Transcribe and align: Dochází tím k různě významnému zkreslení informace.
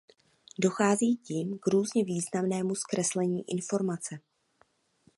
Dochází 0.59 1.15
tím 1.17 1.57
k 1.59 1.67
různě 1.67 2.03
významnému 2.03 2.75
zkreslení 2.75 3.49
informace. 3.49 4.19